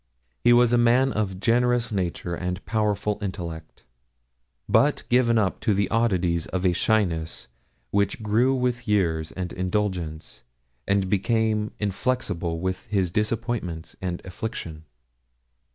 [0.43, 3.83] He was a man of generous nature and powerful intellect,
[4.67, 7.47] but given up to the oddities of a shyness
[7.91, 10.41] which grew with years and indulgence,
[10.87, 14.85] and became inflexible with his disappointments and affliction.